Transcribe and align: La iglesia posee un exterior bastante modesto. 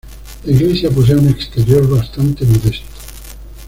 La 0.45 0.51
iglesia 0.51 0.89
posee 0.89 1.15
un 1.15 1.29
exterior 1.29 1.87
bastante 1.87 2.43
modesto. 2.43 2.87